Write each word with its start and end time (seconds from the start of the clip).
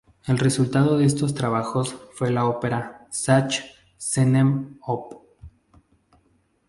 Resultado 0.45 0.97
de 0.97 1.05
estos 1.05 1.35
trabajos 1.35 1.95
fue 2.13 2.31
la 2.31 2.45
ópera 2.47 3.07
"Šach-Senem 3.11 4.79
op. 4.81 5.21